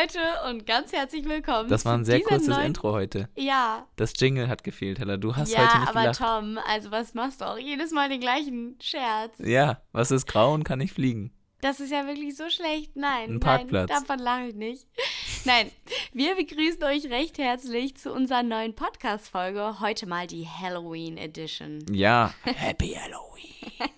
[0.00, 0.18] Leute
[0.48, 1.68] und ganz herzlich willkommen.
[1.68, 2.68] Das war ein sehr kurzes neuen...
[2.68, 3.28] Intro heute.
[3.36, 3.86] Ja.
[3.96, 5.18] Das Jingle hat gefehlt, Hella.
[5.18, 6.18] Du hast ja, heute nicht aber gelacht.
[6.18, 9.34] Tom, also was machst du auch jedes Mal den gleichen Scherz?
[9.38, 11.32] Ja, was ist grau und kann nicht fliegen?
[11.60, 12.96] Das ist ja wirklich so schlecht.
[12.96, 13.90] Nein, Ein Parkplatz.
[13.90, 14.86] nein, davon lache ich nicht.
[15.44, 15.70] Nein,
[16.14, 19.80] wir begrüßen euch recht herzlich zu unserer neuen Podcast-Folge.
[19.80, 21.84] Heute mal die Halloween Edition.
[21.90, 23.90] Ja, Happy Halloween.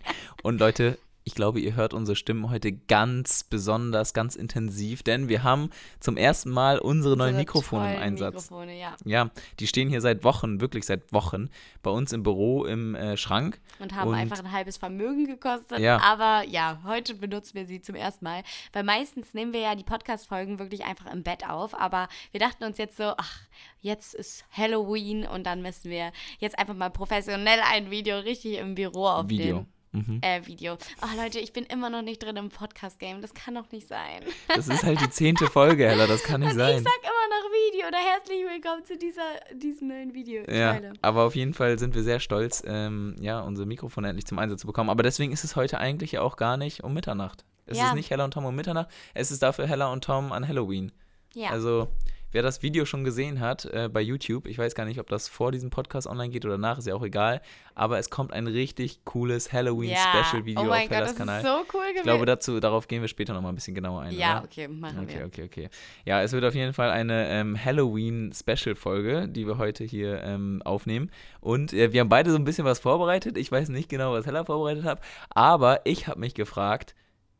[0.43, 5.43] Und Leute, ich glaube, ihr hört unsere Stimmen heute ganz besonders, ganz intensiv, denn wir
[5.43, 8.35] haben zum ersten Mal unsere neuen Unsere Mikrofone im Einsatz.
[8.35, 8.96] Mikrofone, ja.
[9.04, 9.30] Ja,
[9.61, 11.49] die stehen hier seit Wochen, wirklich seit Wochen,
[11.82, 13.61] bei uns im Büro im äh, Schrank.
[13.79, 15.79] Und haben Und- einfach ein halbes Vermögen gekostet.
[15.79, 16.00] Ja.
[16.03, 18.43] Aber ja, heute benutzen wir sie zum ersten Mal.
[18.72, 21.75] Weil meistens nehmen wir ja die Podcast-Folgen wirklich einfach im Bett auf.
[21.79, 23.41] Aber wir dachten uns jetzt so, ach,
[23.80, 28.75] jetzt ist Halloween und dann müssen wir jetzt einfach mal professionell ein Video richtig im
[28.75, 29.41] Büro aufnehmen.
[29.41, 29.66] Video.
[29.93, 30.21] Mhm.
[30.23, 30.79] Äh, Video.
[31.03, 33.20] Oh Leute, ich bin immer noch nicht drin im Podcast-Game.
[33.20, 34.23] Das kann doch nicht sein.
[34.48, 36.78] Das ist halt die zehnte Folge, Hella, das kann nicht Und sein.
[36.78, 39.22] ich sag immer noch Video oder herzlich willkommen zu dieser,
[39.55, 40.42] diesem neuen Video.
[40.50, 40.92] Ja, Teile.
[41.03, 44.62] aber auf jeden Fall sind wir sehr stolz, ähm, ja, unsere Mikrofone endlich zum Einsatz
[44.62, 44.89] zu bekommen.
[44.89, 47.44] Aber deswegen ist es heute eigentlich ja auch gar nicht um Mitternacht.
[47.66, 47.88] Es Ja.
[47.88, 50.91] ist nicht Hella und Tom um Mitternacht, es ist dafür Hella und Tom an Halloween.
[51.34, 51.50] Ja.
[51.50, 51.88] Also,
[52.33, 55.28] wer das Video schon gesehen hat äh, bei YouTube, ich weiß gar nicht, ob das
[55.28, 57.41] vor diesem Podcast online geht oder nach, ist ja auch egal,
[57.75, 61.41] aber es kommt ein richtig cooles Halloween-Special-Video oh mein auf das Kanal.
[61.41, 61.97] ist so cool gewesen.
[61.97, 64.12] ich glaube, dazu, darauf gehen wir später nochmal ein bisschen genauer ein.
[64.14, 64.44] ja, oder?
[64.44, 65.27] okay, machen Okay, wir.
[65.27, 65.69] okay, okay.
[66.05, 71.10] Ja, es wird auf jeden Fall eine ähm, Halloween-Special-Folge, die wir heute hier ähm, aufnehmen.
[71.41, 73.36] Und äh, wir haben beide so ein bisschen was vorbereitet.
[73.36, 76.94] Ich weiß nicht genau, was Hella vorbereitet hat, aber ich habe mich gefragt,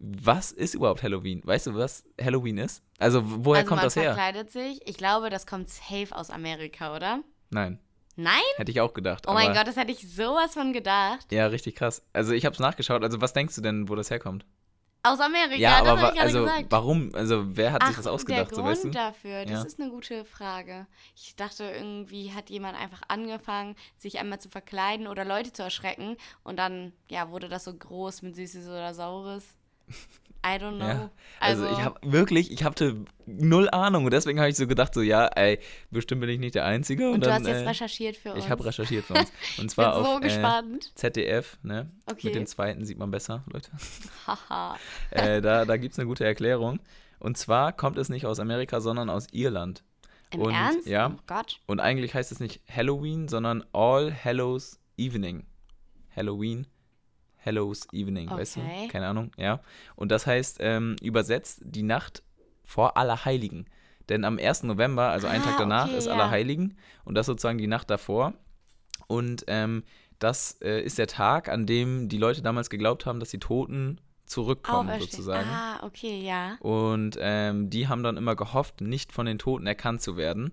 [0.05, 1.41] was ist überhaupt Halloween?
[1.45, 2.83] Weißt du, was Halloween ist?
[2.99, 4.15] Also, woher also kommt man das her?
[4.15, 4.81] verkleidet sich.
[4.87, 7.21] Ich glaube, das kommt safe aus Amerika, oder?
[7.51, 7.79] Nein,
[8.17, 8.41] Nein?
[8.57, 9.25] hätte ich auch gedacht.
[9.29, 11.31] Oh mein Gott, das hätte ich sowas von gedacht.
[11.31, 12.03] Ja, richtig krass.
[12.13, 13.03] Also, ich habe es nachgeschaut.
[13.05, 14.45] Also, was denkst du denn, wo das herkommt?
[15.05, 16.67] Aus Amerika, Ja, das aber wa- also, gesagt.
[16.71, 17.13] warum?
[17.15, 18.91] Also, wer hat sich Ach, das der ausgedacht, Grund so weißt du?
[18.91, 19.63] dafür, das Ja.
[19.63, 20.87] ist eine gute Frage.
[21.17, 26.17] Ich dachte, irgendwie hat jemand einfach angefangen, sich einmal zu verkleiden oder Leute zu erschrecken
[26.45, 29.45] und dann, ja, wurde das so groß mit Süßes oder Saures.
[30.45, 30.87] I don't know.
[30.87, 34.93] Ja, also, ich habe wirklich, ich hatte null Ahnung und deswegen habe ich so gedacht,
[34.93, 35.61] so ja, ey,
[35.91, 37.09] bestimmt bin ich nicht der Einzige.
[37.09, 38.45] Und, und du dann, hast jetzt äh, recherchiert für uns.
[38.45, 39.33] Ich habe recherchiert für uns.
[39.59, 40.93] Und zwar bin so auf äh, gespannt.
[40.97, 41.91] ZDF, ne?
[42.07, 42.27] Okay.
[42.27, 43.71] Mit dem zweiten sieht man besser, Leute.
[44.27, 44.77] Haha.
[45.11, 46.81] äh, da da gibt es eine gute Erklärung.
[47.21, 49.85] Und zwar kommt es nicht aus Amerika, sondern aus Irland.
[50.33, 50.89] Im Und, Ernst?
[50.89, 51.15] ja.
[51.17, 51.61] Oh Gott.
[51.67, 55.47] Und eigentlich heißt es nicht Halloween, sondern All Hallows Evening.
[56.17, 56.67] Halloween,
[57.45, 58.61] Hallows Evening, weißt du?
[58.61, 58.89] Okay.
[58.89, 59.61] Keine Ahnung, ja.
[59.97, 62.23] Und das heißt ähm, übersetzt die Nacht
[62.63, 63.67] vor Allerheiligen.
[64.09, 64.65] Denn am 1.
[64.65, 66.13] November, also einen Ah, Tag danach, okay, ist ja.
[66.13, 66.77] Allerheiligen.
[67.05, 68.35] Und das sozusagen die Nacht davor.
[69.07, 69.85] Und ähm,
[70.19, 74.01] das äh, ist der Tag, an dem die Leute damals geglaubt haben, dass die Toten
[74.25, 75.49] zurückkommen, sozusagen.
[75.49, 76.57] Ah, okay, ja.
[76.61, 80.53] Und ähm, die haben dann immer gehofft, nicht von den Toten erkannt zu werden.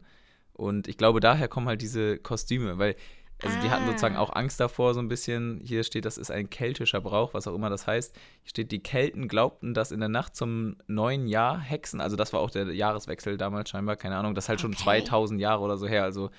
[0.54, 2.96] Und ich glaube, daher kommen halt diese Kostüme, weil
[3.44, 3.88] also die hatten Ah.
[3.88, 5.62] sozusagen auch Angst davor, so ein bisschen.
[5.64, 8.14] Hier steht, das ist ein keltischer Brauch, was auch immer das heißt.
[8.16, 12.34] Hier steht, die Kelten glaubten, dass in der Nacht zum neuen Jahr Hexen, also das
[12.34, 14.84] war auch der Jahreswechsel damals scheinbar, keine Ahnung, das ist halt schon Okay.
[14.84, 16.30] 2000 Jahre oder so her, also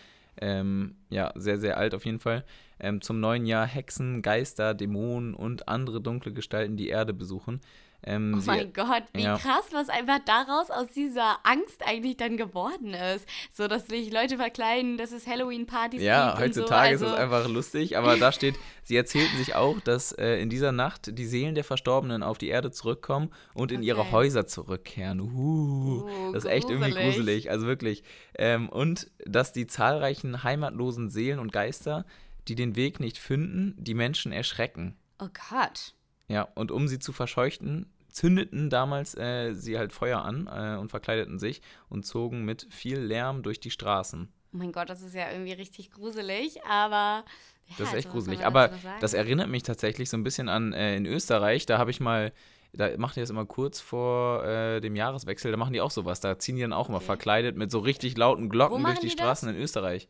[0.41, 2.45] ähm, ja, sehr, sehr alt auf jeden Fall.
[2.79, 7.61] Ähm, zum neuen Jahr Hexen, Geister, Dämonen und andere dunkle Gestalten die Erde besuchen.
[8.03, 9.37] Ähm, Oh sie- mein Gott, wie ja.
[9.37, 13.27] krass, was einfach daraus aus dieser Angst eigentlich dann geworden ist.
[13.53, 17.05] So, dass sich Leute verkleiden, dass es Halloween-Partys Ja, gibt heutzutage und so.
[17.07, 20.49] ist es also, einfach lustig, aber da steht, sie erzählten sich auch, dass äh, in
[20.51, 24.11] dieser Nacht die Seelen der Verstorbenen auf die Erde zurückkommen und in ihre.
[24.11, 25.21] Häuser zurückkehren.
[25.21, 27.15] Uh, Uh, das ist echt irgendwie gruselig.
[27.17, 28.03] gruselig, also wirklich.
[28.37, 32.05] Ähm, und dass die zahlreichen heimatlosen Seelen und Geister,
[32.49, 34.97] die den Weg nicht finden, die Menschen erschrecken.
[35.21, 35.95] Oh Gott.
[36.31, 40.89] Ja, und um sie zu verscheuchten, zündeten damals äh, sie halt Feuer an äh, und
[40.89, 44.29] verkleideten sich und zogen mit viel Lärm durch die Straßen.
[44.53, 47.25] Oh mein Gott, das ist ja irgendwie richtig gruselig, aber.
[47.67, 48.47] Ja, Das ist echt also, gruselig.
[48.47, 48.71] Aber
[49.01, 51.67] das erinnert mich tatsächlich so ein bisschen an äh, in Österreich.
[51.67, 52.33] Da habe ich mal,
[52.73, 55.51] da machen die das immer kurz vor äh, dem Jahreswechsel.
[55.51, 56.21] Da machen die auch sowas.
[56.21, 57.07] Da ziehen die dann auch immer Okay.
[57.07, 59.13] verkleidet mit so richtig lauten Glocken durch die die?
[59.13, 60.09] Straßen in Österreich.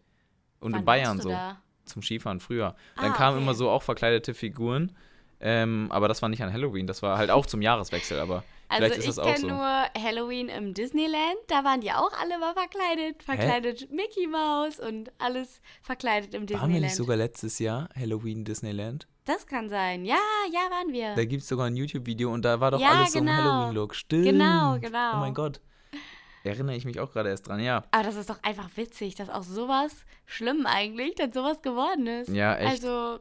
[0.60, 1.30] Und Wann in Bayern so.
[1.30, 1.62] da?
[1.86, 2.76] Zum Skifahren früher.
[2.96, 3.42] Dann Ah, kamen okay.
[3.42, 4.92] immer so auch verkleidete Figuren.
[5.40, 6.86] Ähm, aber das war nicht an Halloween.
[6.86, 8.20] Das war halt auch zum Jahreswechsel.
[8.20, 9.46] Aber Also vielleicht ist ich das auch kenne so.
[9.48, 9.58] nur
[10.02, 15.60] Halloween im Disneyland, da waren die auch alle mal verkleidet, verkleidet Mickey Mouse und alles
[15.82, 16.82] verkleidet im Waren wir Disneyland.
[16.82, 19.06] nicht sogar letztes Jahr Halloween Disneyland?
[19.24, 20.04] das kann sein.
[20.04, 20.16] Ja,
[20.52, 21.14] ja, waren wir.
[21.14, 23.36] Da gibt es sogar ein YouTube-Video und da war doch Ja, alles so im genau.
[23.38, 23.94] Halloween-Look.
[23.94, 24.24] Stimmt.
[24.24, 25.12] Genau, genau.
[25.14, 25.60] Oh mein Gott.
[26.42, 27.84] Erinnere ich mich auch gerade erst dran, ja.
[27.92, 32.28] Aber das ist doch einfach witzig, dass auch sowas schlimm eigentlich, dass sowas geworden ist.
[32.28, 32.70] Ja, echt.
[32.84, 33.20] Also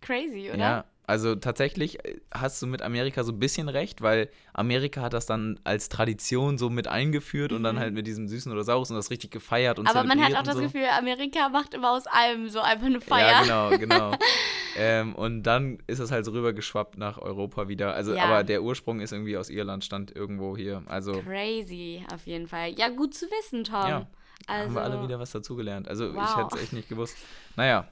[0.00, 0.58] crazy, oder?
[0.58, 5.12] Ja, Also tatsächlich äh, hast du mit Amerika so ein bisschen recht, weil Amerika hat
[5.12, 7.80] das dann als Tradition so mit eingeführt und dann Mhm.
[7.80, 10.42] halt mit diesem Süßen oder Saures und das richtig gefeiert und Aber man hat auch
[10.42, 10.62] das so.
[10.62, 13.30] Gefühl, Amerika macht immer aus allem so einfach eine Feier.
[13.32, 14.10] Ja, genau, genau.
[14.76, 17.94] ähm, und dann ist es halt so rübergeschwappt nach Europa wieder.
[17.94, 18.24] Also, Ja.
[18.24, 20.82] aber der Ursprung ist irgendwie aus Irland, stand irgendwo hier.
[20.86, 22.72] Also Crazy, auf jeden Fall.
[22.78, 23.74] Ja, gut zu wissen, Tom.
[23.88, 24.06] Ja,
[24.46, 25.88] also, haben wir alle wieder was dazugelernt.
[25.88, 26.36] Also ich Wow.
[26.36, 27.16] hätte es echt nicht gewusst.
[27.56, 27.88] Naja.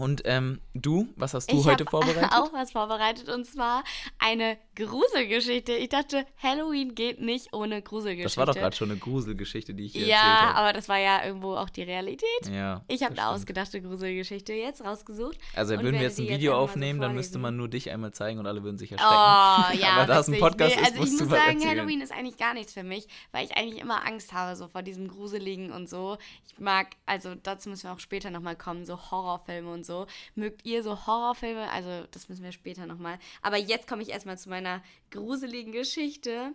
[0.00, 2.30] Und ähm, du, was hast du ich heute vorbereitet?
[2.32, 3.84] auch was vorbereitet und zwar
[4.18, 5.72] eine Gruselgeschichte.
[5.72, 8.24] Ich dachte, Halloween geht nicht ohne Gruselgeschichte.
[8.24, 10.54] Das war doch gerade schon eine Gruselgeschichte, die ich hier Ja, erzählt habe.
[10.56, 12.28] aber das war ja irgendwo auch die Realität.
[12.50, 15.38] Ja, Ich habe eine ausgedachte Gruselgeschichte jetzt rausgesucht.
[15.54, 17.90] Also würden wir jetzt ein Video einfach mal so aufnehmen, dann müsste man nur dich
[17.90, 19.80] einmal zeigen und alle würden sich Oh, erschrecken.
[19.82, 19.88] ja.
[19.92, 20.38] aber da es ein.
[20.40, 21.78] Podcast nee, ist, Also ich muss sagen, erzählen.
[21.78, 24.82] Halloween ist eigentlich gar nichts für mich, weil ich eigentlich immer Angst habe, so vor
[24.82, 26.16] diesem Gruseligen und so.
[26.46, 29.89] Ich mag, also dazu müssen wir auch später nochmal kommen, so Horrorfilme und so.
[30.34, 31.70] Mögt ihr so Horrorfilme?
[31.70, 33.18] Also das müssen wir später nochmal.
[33.42, 36.52] Aber jetzt komme ich erstmal zu meiner gruseligen Geschichte.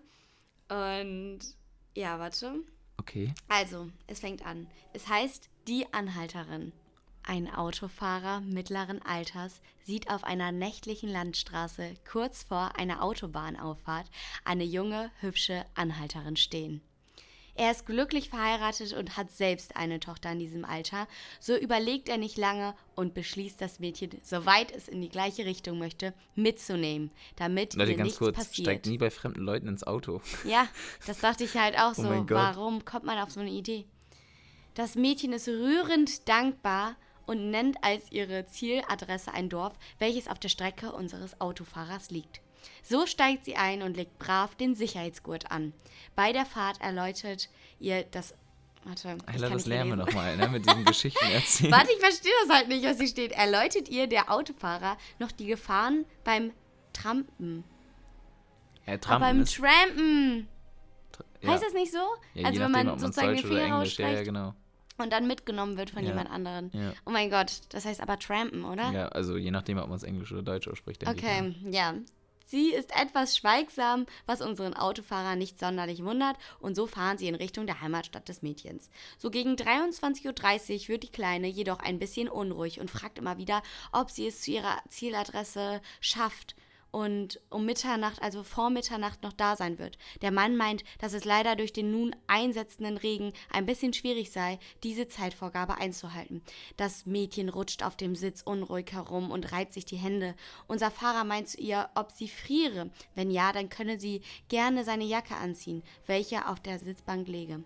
[0.70, 1.40] Und
[1.96, 2.56] ja, warte.
[2.98, 3.34] Okay.
[3.48, 4.68] Also, es fängt an.
[4.94, 6.72] Es heißt Die Anhalterin.
[7.24, 14.08] Ein Autofahrer mittleren Alters sieht auf einer nächtlichen Landstraße kurz vor einer Autobahnauffahrt
[14.44, 16.82] eine junge, hübsche Anhalterin stehen.
[17.58, 21.08] Er ist glücklich verheiratet und hat selbst eine Tochter in diesem Alter,
[21.40, 25.80] so überlegt er nicht lange und beschließt das Mädchen, soweit es in die gleiche Richtung
[25.80, 28.66] möchte, mitzunehmen, damit Leute, ihr ganz nichts kurz, passiert.
[28.68, 30.22] steigt nie bei fremden Leuten ins Auto.
[30.46, 30.68] Ja,
[31.08, 32.26] das dachte ich halt auch Oh so.
[32.30, 33.86] Warum kommt man auf so eine Idee?
[34.74, 40.50] Das Mädchen ist rührend dankbar und nennt als ihre Zieladresse ein Dorf, welches auf der
[40.50, 42.42] Strecke unseres Autofahrers liegt.
[42.84, 45.74] So steigt sie ein und legt brav den Sicherheitsgurt an.
[46.16, 48.34] Bei der Fahrt erläutert ihr das.
[48.84, 50.48] Warte, ich Alter, kann das lernen wir nochmal, ne?
[50.48, 51.72] Mit diesen Geschichten erzählen.
[51.74, 53.32] Warte, ich verstehe das halt nicht, was hier steht.
[53.32, 56.52] Erläutert ihr, der Autofahrer, noch die Gefahren beim
[56.94, 57.64] Trampen.
[58.86, 60.48] Ja, Aber Trampen beim Trampen.
[61.42, 61.98] ja, Heißt das nicht so?
[62.36, 64.54] ja, also wenn nachdem, man sozusagen den Finger Englisch, ja, rausstreckt genau.
[64.98, 66.72] und dann mitgenommen wird von jemand anderen.
[67.06, 68.92] Oh mein Gott, das heißt aber trampen, oder?
[68.92, 71.08] Ja, also je nachdem, ob man es Englisch oder Deutsch ausspricht.
[71.08, 71.96] Okay, ja.
[72.46, 77.36] Sie ist etwas schweigsam, was unseren Autofahrer nicht sonderlich wundert, und so fahren sie in
[77.36, 78.90] Richtung der Heimatstadt des Mädchens.
[79.18, 83.64] So gegen 23.30 Uhr wird die Kleine jedoch ein bisschen unruhig und fragt immer wieder,
[83.92, 86.56] ob sie es zu ihrer Zieladresse schafft
[86.96, 89.98] und um Mitternacht, also vor Mitternacht, noch da sein wird.
[90.22, 94.60] Der Mann meint, dass es leider durch den nun einsetzenden Regen ein bisschen schwierig sei,
[94.82, 96.42] diese Zeitvorgabe einzuhalten.
[96.78, 100.36] Das Mädchen rutscht auf dem Sitz unruhig herum und reibt sich die Hände.
[100.68, 102.90] Unser Fahrer meint zu ihr, ob sie friere.
[103.14, 107.66] Wenn ja, dann könne sie gerne seine Jacke anziehen, welche auf der Sitzbank lege.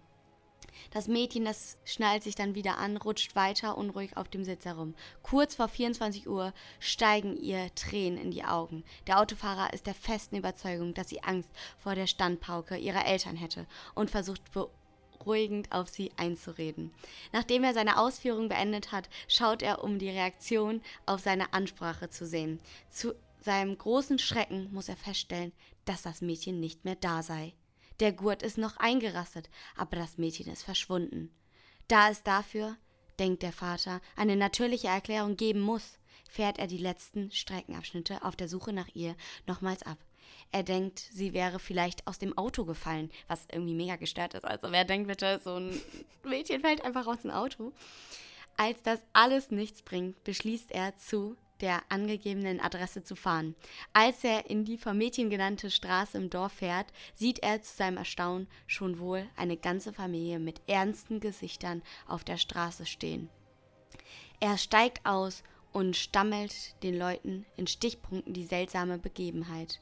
[0.91, 4.95] Das Mädchen, das schnallt sich dann wieder an, rutscht weiter unruhig auf dem Sitz herum.
[5.23, 8.83] Kurz vor 24 Uhr steigen ihr Tränen in die Augen.
[9.07, 13.65] Der Autofahrer ist der festen Überzeugung, dass sie Angst vor der Standpauke ihrer Eltern hätte
[13.95, 16.91] und versucht beruhigend auf sie einzureden.
[17.31, 22.25] Nachdem er seine Ausführung beendet hat, schaut er, um die Reaktion auf seine Ansprache zu
[22.25, 22.59] sehen.
[22.89, 25.53] Zu seinem großen Schrecken muss er feststellen,
[25.85, 27.53] dass das Mädchen nicht mehr da sei.
[27.99, 31.31] Der Gurt ist noch eingerastet, aber das Mädchen ist verschwunden.
[31.87, 32.77] Da es dafür,
[33.19, 35.99] denkt der Vater, eine natürliche Erklärung geben muss,
[36.29, 39.15] fährt er die letzten Streckenabschnitte auf der Suche nach ihr
[39.47, 39.97] nochmals ab.
[40.51, 44.45] Er denkt, sie wäre vielleicht aus dem Auto gefallen, was irgendwie mega gestört ist.
[44.45, 45.79] Also wer denkt bitte, so ein
[46.23, 47.73] Mädchen fällt einfach aus dem Auto.
[48.55, 53.55] Als das alles nichts bringt, beschließt er zu der angegebenen Adresse zu fahren.
[53.93, 57.97] Als er in die vom Mädchen genannte Straße im Dorf fährt, sieht er zu seinem
[57.97, 63.29] Erstaunen schon wohl eine ganze Familie mit ernsten Gesichtern auf der Straße stehen.
[64.39, 69.81] Er steigt aus und stammelt den Leuten in Stichpunkten die seltsame Begebenheit.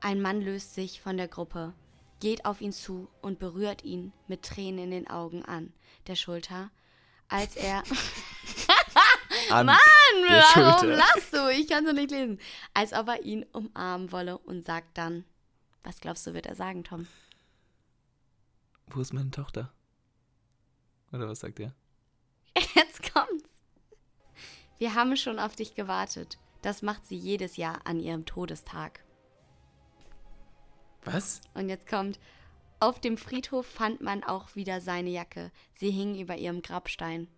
[0.00, 1.74] Ein Mann löst sich von der Gruppe,
[2.20, 5.72] geht auf ihn zu und berührt ihn mit Tränen in den Augen an
[6.06, 6.70] der Schulter,
[7.28, 7.82] als er
[9.50, 9.78] An Mann,
[10.22, 11.48] der warum lachst du?
[11.48, 12.40] Ich kann so nicht lesen.
[12.74, 15.24] Als ob er ihn umarmen wolle und sagt dann,
[15.82, 17.06] was glaubst du, wird er sagen, Tom?
[18.86, 19.72] Wo ist meine Tochter?
[21.12, 21.74] Oder was sagt er?
[22.74, 23.50] Jetzt kommt's.
[24.78, 26.38] Wir haben schon auf dich gewartet.
[26.62, 29.04] Das macht sie jedes Jahr an ihrem Todestag.
[31.04, 31.40] Was?
[31.54, 32.18] Und jetzt kommt,
[32.78, 35.50] auf dem Friedhof fand man auch wieder seine Jacke.
[35.74, 37.28] Sie hing über ihrem Grabstein.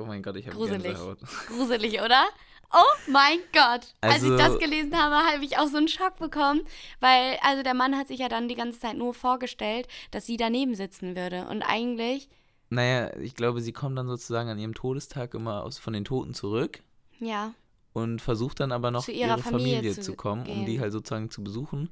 [0.00, 0.82] Oh mein Gott, ich habe Gruselig.
[0.82, 1.18] Gänsehaut.
[1.48, 2.24] Gruselig, oder?
[2.72, 3.94] Oh mein Gott.
[4.00, 6.62] Als ich Also- das gelesen habe, habe ich auch so einen Schock bekommen,
[7.00, 10.36] weil also der Mann hat sich ja dann die ganze Zeit nur vorgestellt, dass sie
[10.36, 12.28] daneben sitzen würde und eigentlich
[12.68, 16.32] Naja, ich glaube, sie kommen dann sozusagen an ihrem Todestag immer aus, von den Toten
[16.34, 16.82] zurück.
[17.18, 17.52] ja,
[17.92, 20.78] und versucht dann aber noch Zu ihrer ihre Familie, Familie zu, zu kommen, um die
[20.78, 21.90] halt sozusagen zu besuchen.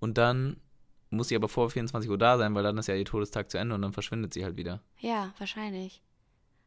[0.00, 0.56] Und dann
[1.10, 3.58] muss sie aber vor 24 Uhr da sein, weil dann ist ja ihr Todestag zu
[3.58, 4.80] Ende und dann verschwindet sie halt wieder.
[4.98, 6.00] Ja, wahrscheinlich.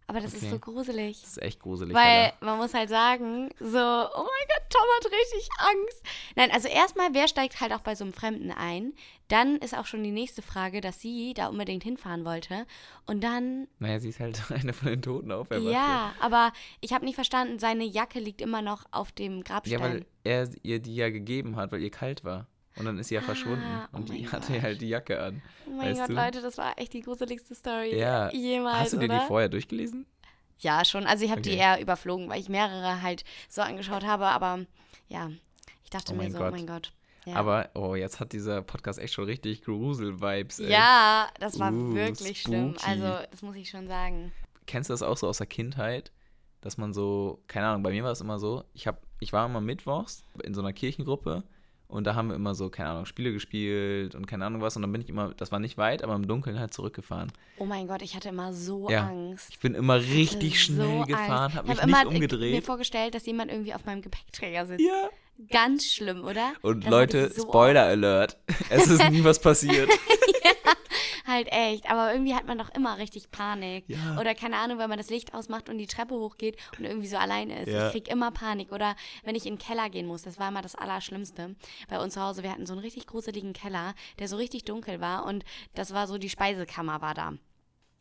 [0.09, 0.51] Aber das ist Okay.
[0.51, 1.21] so gruselig.
[1.21, 1.95] Das ist echt gruselig.
[1.95, 2.35] Weil Alter.
[2.41, 6.03] man muss halt sagen, so, oh mein Gott, Tom hat richtig Angst.
[6.35, 8.93] Nein, also erstmal, wer steigt halt auch bei so einem Fremden ein?
[9.27, 12.65] Dann ist auch schon die nächste Frage, dass sie da unbedingt hinfahren wollte.
[13.05, 15.71] Und dann, Naja, sie ist halt eine von den Toten auferwacht.
[15.71, 16.51] ja, aber
[16.81, 19.79] ich habe nicht verstanden, seine Jacke liegt immer noch auf dem Grabstein.
[19.79, 22.47] Ja, weil er ihr die ja gegeben hat, weil ihr kalt war.
[22.79, 23.63] Und dann ist sie ja Ah, verschwunden.
[23.93, 24.62] oh Und die mein hatte Gott.
[24.62, 25.41] halt die Jacke an.
[25.67, 26.13] oh mein Gott, du?
[26.13, 28.31] Leute, das war echt die gruseligste Story Ja.
[28.31, 29.19] jemals, Hast du dir oder?
[29.19, 30.05] die vorher durchgelesen?
[30.59, 31.05] Ja, schon.
[31.05, 31.59] Also ich habe die Okay.
[31.59, 34.59] eher überflogen, weil ich mehrere halt so angeschaut habe, aber
[35.07, 35.29] ja,
[35.83, 36.48] ich dachte Oh mir so, Gott.
[36.50, 36.91] oh mein Gott.
[37.25, 37.36] Ja.
[37.36, 40.59] Aber, oh, jetzt hat dieser Podcast echt schon richtig Grusel-Vibes.
[40.59, 42.74] Ja, das war Uh, wirklich schlimm.
[42.77, 42.89] spooky.
[42.89, 44.31] Also, das muss ich schon sagen.
[44.65, 46.12] Kennst du das auch so aus der Kindheit?
[46.62, 49.45] Dass man so, keine Ahnung, bei mir war es immer so, ich, hab, ich war
[49.45, 51.43] immer mittwochs in so einer Kirchengruppe
[51.89, 54.84] und da haben wir immer so, keine Ahnung, Spiele gespielt und keine Ahnung was und
[54.84, 57.31] dann bin ich immer, das war nicht weit, aber im Dunkeln halt zurückgefahren.
[57.58, 59.08] Oh mein Gott, ich hatte immer so Ja.
[59.08, 59.50] Angst.
[59.50, 61.08] Ich bin immer richtig so schnell Angst.
[61.10, 62.63] gefahren, habe Ich mich hab nicht immer mir umgedreht.
[62.65, 64.81] vorgestellt, dass jemand irgendwie auf meinem Gepäckträger sitzt.
[64.86, 65.10] Ja.
[65.50, 66.51] Ganz schlimm, oder?
[66.62, 68.38] Und Das Leute, ich so Spoiler Alert,
[68.69, 69.89] es ist nie was passiert.
[71.29, 73.86] Halt echt, aber irgendwie hat man doch immer richtig Panik.
[73.88, 74.19] Ja.
[74.19, 77.17] Oder keine Ahnung, wenn man das Licht ausmacht und die Treppe hochgeht und irgendwie so
[77.17, 77.67] alleine ist.
[77.67, 77.88] Ja.
[77.88, 78.71] Ich krieg immer Panik.
[78.71, 81.55] Oder wenn ich in den Keller gehen muss, das war immer das Allerschlimmste.
[81.88, 85.01] Bei uns zu Hause, wir hatten so einen richtig gruseligen Keller, der so richtig dunkel
[85.01, 85.45] war und
[85.75, 87.33] das war so, die Speisekammer war da.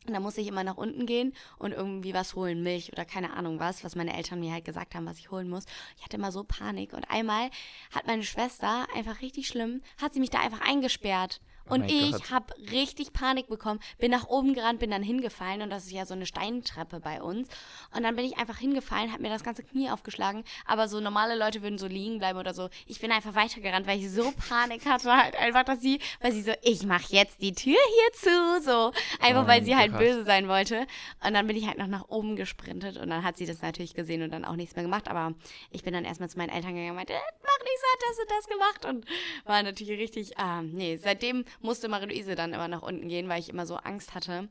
[0.07, 3.35] Und da musste ich immer nach unten gehen und irgendwie was holen, Milch oder keine
[3.35, 5.65] Ahnung was, was meine Eltern mir halt gesagt haben, was ich holen muss.
[5.99, 6.95] Ich hatte immer so Panik.
[6.95, 7.51] Und einmal
[7.95, 11.43] hat meine Schwester, einfach richtig schlimm, hat sie mich da einfach eingesperrt.
[11.71, 15.63] Oh Und mein ich habe richtig Panik bekommen, bin nach oben gerannt, bin dann hingefallen
[15.63, 17.49] und das ist ja so eine Steintreppe bei uns.
[17.95, 20.45] Und dann bin ich einfach hingefallen, habe mir das ganze Knie aufgeschlagen.
[20.67, 22.69] Aber so normale Leute würden so liegen bleiben oder so.
[22.87, 26.43] Ich bin einfach weitergerannt, weil ich so Panik hatte, halt einfach, dass sie, weil sie
[26.43, 30.25] so, ich mache jetzt die Tür hier zu, so einfach, Oh weil sie halt böse
[30.25, 30.87] sein wollte.
[31.25, 33.95] Und dann bin ich halt noch nach oben gesprintet und dann hat sie das natürlich
[33.95, 35.09] gesehen und dann auch nichts mehr gemacht.
[35.09, 35.35] Aber
[35.71, 38.03] ich bin dann erstmal zu meinen Eltern gegangen und meinte, "Äh, mach nicht so, hat
[38.09, 38.85] das und das gemacht.
[38.85, 39.05] Und
[39.45, 43.49] war natürlich richtig, ah, nee, seitdem musste Marie-Louise dann immer nach unten gehen, weil ich
[43.49, 44.49] immer so Angst hatte.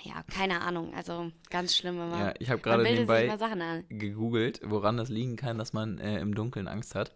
[0.00, 2.18] Ja, keine Ahnung, also ganz schlimm immer.
[2.18, 6.66] Ja, ich habe gerade nebenbei gegoogelt, woran das liegen kann, dass man äh, im Dunkeln
[6.66, 7.14] Angst hat.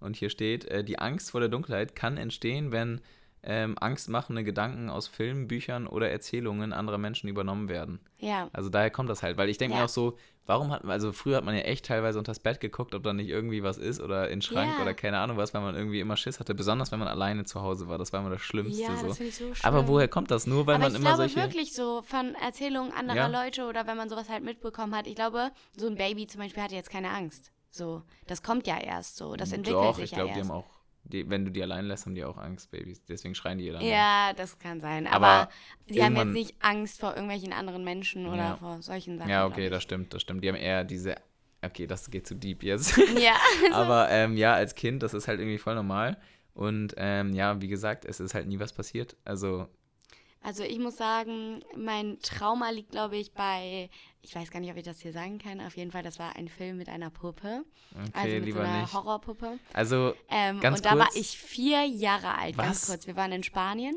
[0.00, 3.00] Und hier steht, äh, die Angst vor der Dunkelheit kann entstehen, wenn
[3.44, 8.00] ähm, angstmachende Gedanken aus Filmen, Büchern oder Erzählungen anderer Menschen übernommen werden.
[8.18, 9.86] Ja, Also daher kommt das halt, weil ich denke mir Ja.
[9.86, 12.94] auch so, warum hat man, also früher hat man ja echt teilweise unters Bett geguckt,
[12.94, 14.82] ob da nicht irgendwie was ist oder in den Schrank Ja.
[14.82, 17.62] oder keine Ahnung was, weil man irgendwie immer Schiss hatte, besonders wenn man alleine zu
[17.62, 17.98] Hause war.
[17.98, 19.08] Das war immer das Schlimmste ja, so.
[19.08, 19.56] das ich so schlimm.
[19.74, 20.46] Aber woher kommt das?
[20.46, 21.36] Nur weil Aber man ich immer glaube solche.
[21.48, 23.44] wirklich so von Erzählungen anderer Ja.
[23.44, 25.08] Leute oder wenn man sowas halt mitbekommen hat.
[25.08, 27.50] Ich glaube, so ein Baby zum Beispiel hat jetzt keine Angst.
[27.74, 29.34] So, das kommt ja erst so.
[29.34, 30.50] Das entwickelt Doch, sich ich ja glaube, die erst.
[30.50, 30.71] haben auch,
[31.04, 33.04] die, wenn du die allein lässt, haben die auch Angst, Babys.
[33.04, 33.82] Deswegen schreien die dann.
[33.82, 35.06] Ja, das kann sein.
[35.06, 35.50] Aber, Aber
[35.88, 38.56] sie haben jetzt nicht Angst vor irgendwelchen anderen Menschen oder Ja.
[38.56, 39.30] vor solchen Sachen.
[39.30, 40.42] Ja, okay, das stimmt, das stimmt.
[40.44, 41.16] Die haben eher diese.
[41.64, 42.96] Okay, das geht zu deep jetzt.
[43.20, 43.36] Ja,
[43.72, 46.16] Aber ähm, ja, als Kind, das ist halt irgendwie voll normal.
[46.54, 49.16] Und ähm, ja, wie gesagt, es ist halt nie was passiert.
[49.24, 49.68] Also,
[50.42, 53.88] also ich muss sagen, mein Trauma liegt, glaube ich, bei,
[54.22, 55.60] ich weiß gar nicht, ob ich das hier sagen kann.
[55.60, 57.64] Auf jeden Fall, das war ein Film mit einer Puppe.
[57.92, 58.92] okay, also mit lieber so einer nicht.
[58.94, 59.58] Horrorpuppe.
[59.72, 61.16] Also, Ähm, Ganz und da war kurz.
[61.16, 62.86] ich vier Jahre alt, ganz Was?
[62.88, 63.06] kurz.
[63.06, 63.96] Wir waren in Spanien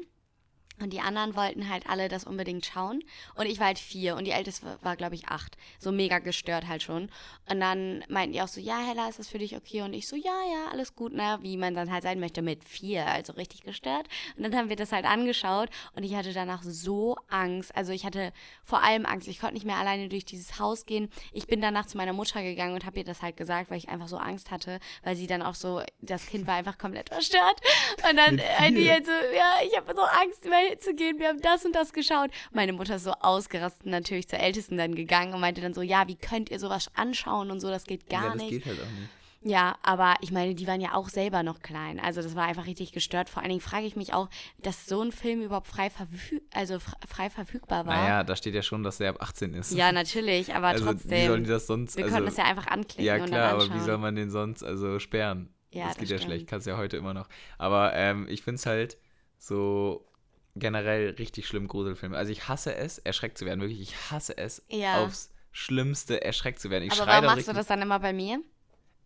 [0.82, 3.02] und die anderen wollten halt alle das unbedingt schauen.
[3.36, 5.58] Und ich war halt vier und die älteste war, glaube ich, acht.
[5.80, 7.10] So mega gestört halt schon.
[7.50, 9.84] Und dann meinten die auch so, ja, Hella, ist das für dich okay?
[9.84, 11.40] Und ich so, ja, ja, alles gut, ne?
[11.42, 14.08] Wie man dann halt sein möchte mit vier, also richtig gestört.
[14.36, 17.76] Und dann haben wir das halt angeschaut und ich hatte danach so Angst.
[17.76, 19.28] Also ich hatte vor allem Angst.
[19.30, 21.10] Ich konnte nicht mehr alleine durch dieses Haus gehen.
[21.32, 23.88] Ich bin danach zu meiner Mutter gegangen und habe ihr das halt gesagt, weil ich
[23.88, 27.62] einfach so Angst hatte, weil sie dann auch so, das Kind war einfach komplett verstört.
[28.10, 31.20] Und dann äh, die halt so, ja, ich habe so Angst, mal hinzugehen.
[31.20, 32.32] Wir haben das und das geschaut.
[32.52, 36.08] Meine Mutter ist so ausgerastet, natürlich zur Ältesten dann gegangen und meinte dann so, ja,
[36.08, 38.50] wie könnt ihr sowas anschauen und so, das geht gar ja, das nicht.
[38.50, 39.10] geht halt auch nicht.
[39.48, 42.00] Ja, aber ich meine, die waren ja auch selber noch klein.
[42.00, 43.30] Also das war einfach richtig gestört.
[43.30, 46.76] Vor allen Dingen frage ich mich auch, dass so ein Film überhaupt frei, verfü also
[46.76, 47.96] fr- frei verfügbar war.
[47.96, 49.72] Naja, da steht ja schon, dass der ab 18 ist.
[49.72, 51.44] Ja, natürlich, aber also, Wie sollen trotzdem.
[51.44, 51.96] die das sonst.
[51.96, 54.16] Wir also, konnten es ja einfach anklicken ja, und klar, dann aber wie soll man
[54.16, 55.54] den sonst also sperren?
[55.70, 56.32] Ja, das geht das ja stimmt.
[56.32, 57.28] schlecht, kannst ja heute immer noch.
[57.60, 58.98] Aber ähm, ich finde es halt
[59.38, 60.08] so
[60.56, 62.16] generell richtig schlimm, Gruselfilme.
[62.18, 63.60] Also ich hasse es, erschreckt zu werden.
[63.62, 65.04] Wirklich, ich hasse es, Ja.
[65.04, 66.84] aufs Schlimmste erschreckt zu werden.
[66.86, 68.40] Ich aber warum machst du das dann immer bei mir?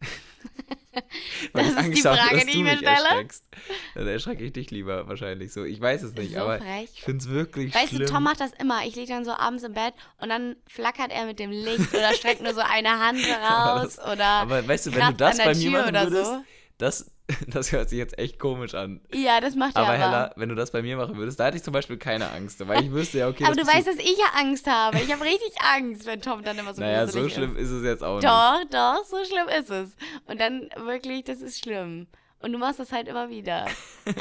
[1.54, 2.92] Weil Das ich ist Angst die habe, Frage, dass die ich mir stelle.
[2.92, 3.44] erschreckst.
[3.96, 5.64] Dann erschrecke ich dich lieber wahrscheinlich so.
[5.64, 6.90] Ich weiß es nicht, So aber frech.
[6.94, 8.02] ich finde es wirklich Weißt schlimm.
[8.08, 8.86] du, Tom macht das immer.
[8.86, 12.14] Ich liege dann so abends im Bett und dann flackert er mit dem Licht oder
[12.14, 14.26] streckt nur so eine Hand Aber raus das- oder.
[14.26, 16.44] aber weißt du, wenn du das bei mir machen würdest, so.
[16.80, 17.12] das,
[17.48, 19.02] das hört sich jetzt echt komisch an.
[19.14, 19.98] Ja, das macht er Aber aber.
[19.98, 22.66] Hella, wenn du das bei mir machen würdest, da hätte ich zum Beispiel keine Angst,
[22.68, 24.98] weil ich wüsste ja, okay, aber du weißt, dass ich ja Angst habe.
[25.00, 27.64] Ich habe richtig Angst, wenn Tom dann immer so Naja, so schlimm ist.
[27.66, 28.28] ist es jetzt auch nicht.
[28.28, 29.96] Doch, doch, so schlimm ist es.
[30.26, 32.08] Und dann wirklich, das ist schlimm.
[32.42, 33.66] Und du machst das halt immer wieder.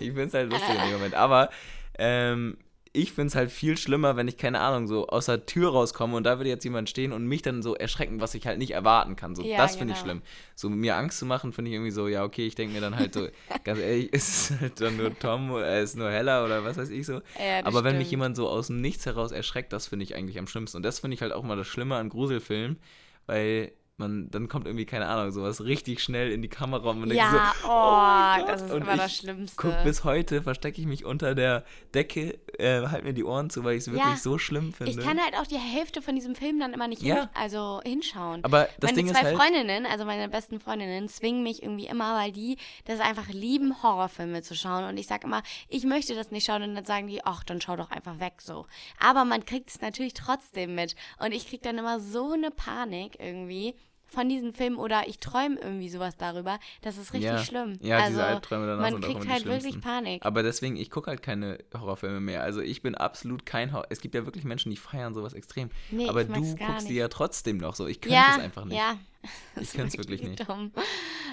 [0.00, 1.14] Ich finde es halt lustig in dem Moment.
[1.14, 1.50] Aber
[1.98, 2.56] ähm,
[2.92, 6.16] ich finde es halt viel schlimmer, wenn ich, keine Ahnung, so aus der Tür rauskomme
[6.16, 8.70] und da würde jetzt jemand stehen und mich dann so erschrecken, was ich halt nicht
[8.72, 9.34] erwarten kann.
[9.34, 10.12] So, Ja, das finde ich genau.
[10.14, 10.22] schlimm.
[10.54, 12.96] So mir Angst zu machen, finde ich irgendwie so, ja, okay, ich denke mir dann
[12.96, 13.28] halt so,
[13.64, 16.90] ganz ehrlich, ist es halt dann nur Tom, er ist nur Heller oder was weiß
[16.90, 17.20] ich so.
[17.38, 18.10] Ja, Aber wenn mich stimmt.
[18.22, 20.78] jemand so aus dem Nichts heraus erschreckt, das finde ich eigentlich am schlimmsten.
[20.78, 22.78] Und das finde ich halt auch mal das Schlimme an Gruselfilmen,
[23.26, 27.08] weil man, dann kommt irgendwie, keine Ahnung, sowas richtig schnell in die Kamera und man
[27.08, 28.48] denkt Ja, so, oh, Gott.
[28.48, 29.56] das ist Und immer das Schlimmste.
[29.60, 31.64] Guck, bis heute verstecke ich mich unter der
[31.94, 34.92] Decke, äh, halt mir die Ohren zu, weil ich es wirklich Ja, so schlimm finde.
[34.92, 37.14] Ich kann halt auch die Hälfte von diesem Film dann immer nicht Ja.
[37.16, 38.44] hin, also hinschauen.
[38.44, 41.86] Aber das meine Ding zwei ist halt, Freundinnen, also meine besten Freundinnen, zwingen mich irgendwie
[41.86, 44.84] immer, weil die das einfach lieben, Horrorfilme zu schauen.
[44.84, 46.62] Und ich sage immer, ich möchte das nicht schauen.
[46.62, 48.66] Und dann sagen die, ach, dann schau doch einfach weg so.
[49.00, 50.94] Aber man kriegt es natürlich trotzdem mit.
[51.18, 53.74] Und ich kriege dann immer so eine Panik irgendwie
[54.08, 56.58] von diesen Filmen oder ich träume irgendwie sowas darüber.
[56.82, 57.78] Das ist richtig ja, schlimm.
[57.80, 60.24] Ja, also, diese Albträume danach man sind auch kriegt die halt wirklich Panik.
[60.24, 62.42] Aber deswegen, ich gucke halt keine Horrorfilme mehr.
[62.42, 63.86] Also ich bin absolut kein Horror.
[63.90, 65.70] Es gibt ja wirklich Menschen, die feiern sowas extrem.
[65.90, 67.86] Nee, Aber du guckst die ja trotzdem noch so.
[67.86, 68.78] Ich könnte ja, es einfach nicht.
[68.78, 68.98] Ja.
[69.60, 70.48] Ich könnte es wirklich nicht.
[70.48, 70.72] Dumm.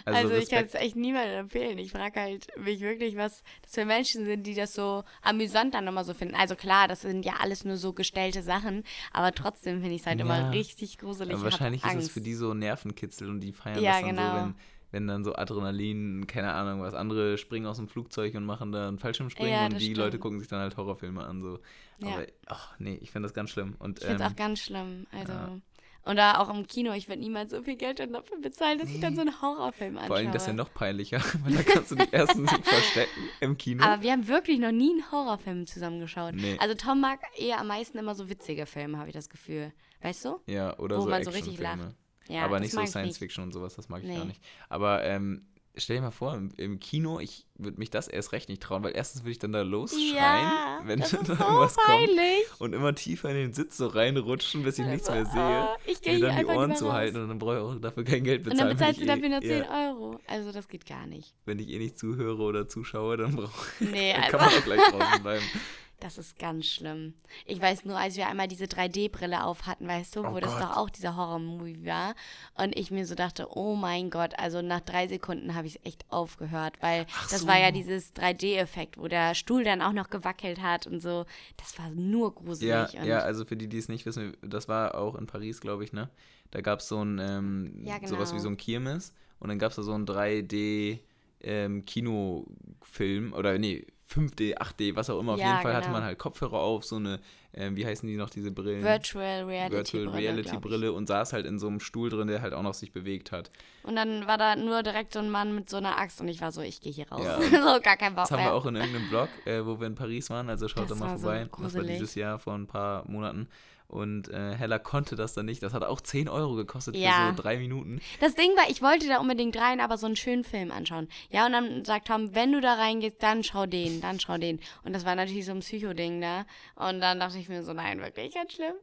[0.06, 1.78] Also Also, ich kann es echt niemandem empfehlen.
[1.78, 5.86] Ich frage halt mich wirklich, was das für Menschen sind, die das so amüsant dann
[5.88, 6.36] immer so finden.
[6.36, 10.08] Also klar, das sind ja alles nur so gestellte Sachen, aber trotzdem finde ich es
[10.08, 10.26] halt Ja.
[10.26, 11.34] immer richtig gruselig.
[11.36, 14.30] Aber wahrscheinlich ist es für die so Nervenkitzel und die feiern Ja, das dann genau.
[14.32, 14.56] so, wenn,
[14.92, 18.88] wenn dann so Adrenalin, keine Ahnung, was andere springen aus dem Flugzeug und machen da
[18.88, 19.98] einen Fallschirmspringen Ja, und die stimmt.
[19.98, 21.42] Leute gucken sich dann halt Horrorfilme an.
[21.42, 21.60] So.
[22.00, 22.14] Ja.
[22.16, 23.76] Aber ach, nee, ich finde das ganz schlimm.
[23.80, 25.06] Und, Ich finde es ähm, auch ganz schlimm.
[25.12, 25.34] Also.
[25.34, 25.60] ja.
[26.06, 29.00] Und da auch im Kino, ich würde niemals so viel Geld dafür bezahlen, dass ich
[29.00, 30.08] dann so einen Horrorfilm anschaue.
[30.08, 33.30] vor allem das ist ja noch peinlicher, weil da kannst du dich erstens nicht verstecken
[33.40, 33.84] im Kino.
[33.84, 36.36] Aber wir haben wirklich noch nie einen Horrorfilm zusammengeschaut.
[36.36, 36.58] Nee.
[36.60, 39.74] Also Tom mag eher am meisten immer so witzige Filme, habe ich das Gefühl.
[40.02, 40.40] Weißt du?
[40.46, 41.80] ja, oder wo so man so richtig lacht.
[42.28, 43.18] Ja, aber nicht so mag ich Science nicht.
[43.20, 44.18] Fiction und sowas, das mag ich Nee.
[44.18, 44.42] gar nicht.
[44.70, 48.50] Aber ähm, stell dir mal vor, im, im Kino, ich würde mich das erst recht
[48.50, 51.34] nicht trauen, weil erstens würde ich dann da losschreien, Ja, wenn das dann ist so
[51.34, 51.88] irgendwas kommt.
[51.88, 52.44] peinlich.
[52.60, 55.42] Und immer tiefer in den Sitz so reinrutschen, bis ich nichts mehr Also, sehe.
[55.42, 58.24] ah, ich gehe dann die Ohren zu halten und dann brauche ich auch dafür kein
[58.24, 58.70] Geld Und bezahlen.
[58.70, 60.20] dann bezahlst du ich dafür nur eh, 10 ja, Euro.
[60.28, 61.34] Also das geht gar nicht.
[61.46, 64.64] Wenn ich eh nicht zuhöre oder zuschaue, dann, brauch, Nee, dann also kann man auch
[64.66, 65.46] gleich draußen bleiben.
[66.00, 67.14] das ist ganz schlimm.
[67.46, 70.52] Ich weiß nur, als wir einmal diese 3D-Brille auf hatten, weißt du, wo Oh das
[70.54, 70.62] Gott.
[70.64, 72.16] doch auch dieser Horror-Movie war.
[72.56, 75.86] Und ich mir so dachte, oh mein Gott, also nach drei Sekunden habe ich es
[75.86, 77.48] echt aufgehört, weil Ach das so.
[77.48, 81.26] war ja dieses 3D-Effekt, wo der Stuhl dann auch noch gewackelt hat und so.
[81.58, 82.94] Das war nur gruselig.
[82.94, 85.84] Ja, ja, also für die, die es nicht wissen, das war auch in Paris, glaube
[85.84, 86.10] ich, ne?
[86.52, 88.44] Da gab es so ein, ähm, Ja, sowas wie genau.
[88.44, 91.00] so ein Kirmes und dann gab es da so ein 3D
[91.42, 95.34] ähm, Kinofilm oder nee, 5D, 8D, was auch immer.
[95.34, 95.98] Auf Ja, jeden Fall hatte genau.
[95.98, 97.20] man halt Kopfhörer auf, so eine,
[97.54, 98.84] ähm, wie heißen die noch, diese Brillen?
[98.84, 99.74] Virtual Reality.
[99.76, 100.58] Virtual Brille, Reality.
[100.58, 103.32] Brille und saß halt in so einem Stuhl drin, der halt auch noch sich bewegt
[103.32, 103.50] hat.
[103.84, 106.40] Und dann war da nur direkt so ein Mann mit so einer Axt und ich
[106.42, 107.24] war so, ich gehe hier raus.
[107.26, 107.40] Ja.
[107.76, 109.96] so, gar kein Bock Das haben wir auch in irgendeinem Blog, äh, wo wir in
[109.96, 111.48] Paris waren, also schaut Das da mal war so vorbei.
[111.64, 113.48] das war dieses Jahr vor ein paar Monaten.
[113.88, 115.62] Und äh, Hella konnte das dann nicht.
[115.64, 117.12] Das hat auch 10 Euro gekostet Ja.
[117.12, 118.02] für so drei Minuten.
[118.20, 121.08] Das Ding war, ich wollte da unbedingt rein, aber so einen schönen Film anschauen.
[121.30, 124.60] Ja, und dann sagt Tom, wenn du da reingehst, dann schau den, dann schau den.
[124.84, 126.46] Und das war natürlich so ein Psycho-Ding da.
[126.76, 128.74] Und dann dachte ich mir so, nein, wirklich ganz schlimm.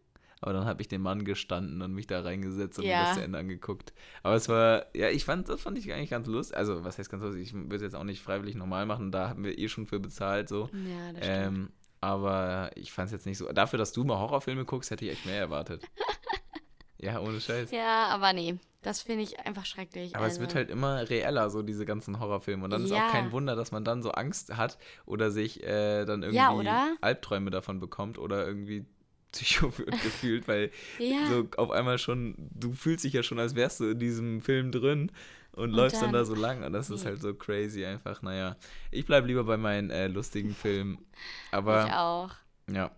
[0.41, 3.05] Aber dann habe ich den Mann gestanden und mich da reingesetzt und mir Ja.
[3.05, 3.93] das zu Ende angeguckt.
[4.25, 6.57] Aber es war, ja, ich fand, das fand ich eigentlich ganz lustig.
[6.57, 7.43] Also, was heißt ganz lustig?
[7.43, 9.13] Ich würde es jetzt auch nicht freiwillig normal machen.
[9.13, 10.69] Da haben wir eh schon für bezahlt, so.
[10.73, 11.47] Ja, das stimmt.
[11.59, 11.71] Ähm,
[12.03, 13.51] aber ich fand es jetzt nicht so.
[13.53, 15.85] Dafür, dass du mal Horrorfilme guckst, hätte ich echt mehr erwartet.
[16.99, 17.71] ja, ohne Scheiß.
[17.71, 20.17] Ja, aber nee, das finde ich einfach schrecklich.
[20.17, 20.35] Aber also.
[20.35, 22.65] es wird halt immer reeller, so diese ganzen Horrorfilme.
[22.65, 23.09] Und dann ist auch Ja.
[23.09, 26.93] kein Wunder, dass man dann so Angst hat oder sich äh, dann irgendwie Ja?
[27.01, 28.85] Albträume davon bekommt oder irgendwie
[29.33, 31.27] Psycho wird gefühlt, weil Ja.
[31.29, 34.73] so auf einmal schon, du fühlst dich ja schon, als wärst du in diesem Film
[34.73, 35.13] drin
[35.53, 37.11] und, läufst dann, dann- da so lang und das ist Nee.
[37.11, 38.23] halt so crazy einfach.
[38.23, 38.57] Naja,
[38.91, 40.99] ich bleibe lieber bei meinen äh, lustigen Filmen.
[41.51, 42.31] Aber ich auch.
[42.75, 42.91] ja.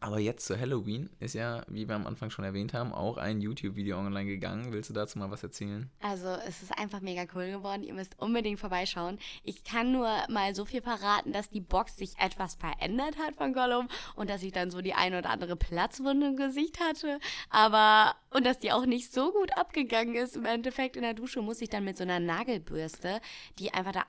[0.00, 3.40] Aber jetzt zu Halloween ist ja, wie wir am Anfang schon erwähnt haben, auch ein
[3.40, 4.72] YouTube-Video online gegangen.
[4.72, 5.90] Willst du dazu mal was erzählen?
[6.00, 7.82] Also es ist einfach mega cool geworden.
[7.82, 9.18] Ihr müsst unbedingt vorbeischauen.
[9.42, 13.54] Ich kann nur mal so viel verraten, dass die Box sich etwas verändert hat von
[13.54, 17.18] Gollum und dass ich dann so die eine oder andere Platzwunde im Gesicht hatte.
[17.48, 20.36] Aber und dass die auch nicht so gut abgegangen ist.
[20.36, 23.20] Im Endeffekt in der Dusche muss ich dann mit so einer Nagelbürste,
[23.58, 24.04] die einfach da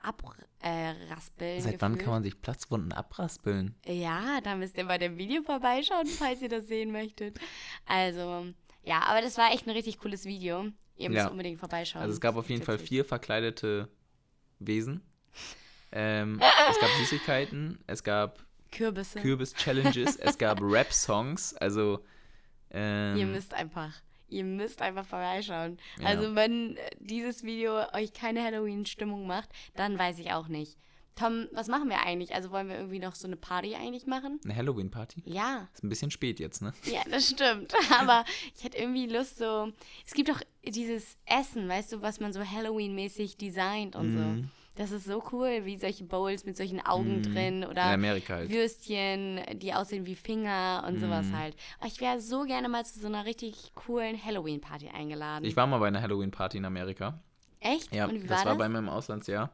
[0.60, 1.60] abraspeln.
[1.60, 3.74] Seit wann kann man sich Platzwunden abraspeln?
[3.86, 7.38] Ja, da müsst ihr bei dem Video vorbeischauen, falls ihr das sehen möchtet.
[7.86, 8.46] Also,
[8.82, 10.66] ja, aber das war echt ein richtig cooles Video.
[10.96, 11.28] Ihr müsst Ja.
[11.28, 12.02] unbedingt vorbeischauen.
[12.02, 13.88] Also es gab auf jeden Fall vier verkleidete
[14.58, 15.02] Wesen.
[15.90, 16.38] Ähm,
[16.70, 19.18] es gab Süßigkeiten, es gab Kürbisse.
[19.20, 22.04] Kürbis-Challenges, es gab Rap-Songs, also
[22.70, 23.94] ähm, Ihr müsst einfach,
[24.28, 25.78] ihr müsst einfach vorbeischauen.
[26.00, 26.06] Ja.
[26.06, 30.76] Also wenn äh, dieses Video euch keine Halloween-Stimmung macht, dann weiß ich auch nicht.
[31.16, 32.32] Tom, was machen wir eigentlich?
[32.36, 34.38] Also wollen wir irgendwie noch so eine Party eigentlich machen?
[34.44, 35.22] eine Halloween-Party.
[35.26, 36.72] Ja, Ist ein bisschen spät jetzt, ne?
[36.84, 37.74] ja, das stimmt.
[37.98, 38.24] Aber
[38.56, 39.72] ich hätte irgendwie Lust so.
[40.06, 44.42] Es gibt doch dieses Essen, weißt du, was man so Halloween-mäßig designt und Mhm.
[44.44, 44.48] so.
[44.78, 48.48] Das ist so cool, wie solche Bowls mit solchen Augen drin In oder halt.
[48.48, 51.36] Würstchen, die aussehen wie Finger und sowas Mhm.
[51.36, 51.56] halt.
[51.80, 55.44] Aber ich wäre so gerne mal zu so einer richtig coolen Halloween-Party eingeladen.
[55.44, 57.20] Ich war mal bei einer Halloween-Party in Amerika.
[57.58, 57.92] Echt?
[57.92, 58.58] Ja, das war war das?
[58.58, 59.50] bei meinem Auslandsjahr.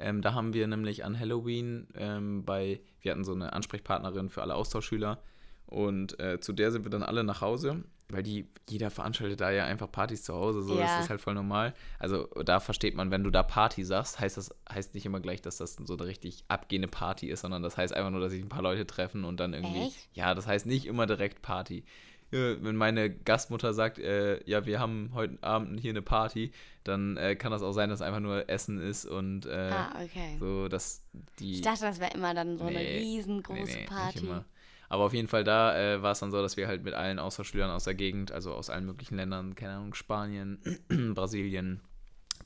[0.00, 4.42] Ähm, da haben wir nämlich an Halloween ähm, bei, wir hatten so eine Ansprechpartnerin für
[4.42, 5.22] alle Austauschschüler
[5.66, 9.50] und äh, zu der sind wir dann alle nach Hause, weil die, jeder veranstaltet da
[9.50, 10.82] ja einfach Partys zu Hause, so Ja.
[10.82, 11.74] das ist halt voll normal.
[11.98, 15.40] Also da versteht man, wenn du da Party sagst, heißt das heißt nicht immer gleich,
[15.42, 18.42] dass das so eine richtig abgehende Party ist, sondern das heißt einfach nur, dass sich
[18.42, 20.08] ein paar Leute treffen und dann irgendwie, Echt?
[20.12, 21.84] ja, das heißt nicht immer direkt Party.
[22.30, 27.16] Ja, wenn meine Gastmutter sagt, äh, ja, wir haben heute Abend hier eine Party, dann
[27.16, 30.36] äh, kann das auch sein, dass einfach nur Essen ist und äh, ah, okay.
[30.40, 31.02] so, dass
[31.38, 31.54] die.
[31.54, 34.18] Ich dachte, das wäre immer dann so eine Nee, riesengroße nee, nee, nicht Party.
[34.18, 34.44] immer.
[34.88, 37.18] Aber auf jeden Fall da äh, war es dann so, dass wir halt mit allen
[37.18, 40.58] Austauschschülern aus der Gegend, also aus allen möglichen Ländern, keine Ahnung, Spanien,
[41.14, 41.80] Brasilien,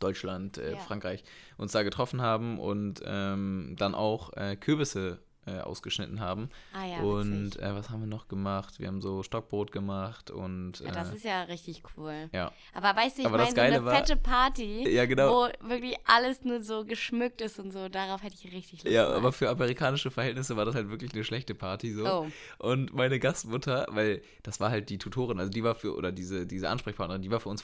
[0.01, 0.79] Deutschland, äh, Ja.
[0.79, 1.25] Frankreich,
[1.57, 6.51] uns da getroffen haben und ähm, dann auch äh, Kürbisse äh, ausgeschnitten haben.
[6.75, 8.79] Ah ja, und äh, was haben wir noch gemacht?
[8.79, 12.29] Wir haben so Stockbrot gemacht und Ja, das äh, ist ja richtig cool.
[12.33, 12.53] ja.
[12.75, 15.31] Aber weißt du, ich Aber meine, so eine war- fette Party, Ja, genau.
[15.63, 18.95] wo wirklich alles nur so geschmückt ist und so, darauf hätte ich richtig Lust.
[18.95, 19.17] Ja, mal.
[19.17, 22.07] aber für amerikanische Verhältnisse war das halt wirklich eine schlechte Party so.
[22.07, 22.27] Oh.
[22.59, 26.47] Und meine Gastmutter, weil das war halt die Tutorin, also die war für, oder diese,
[26.47, 27.63] diese Ansprechpartnerin, die war für uns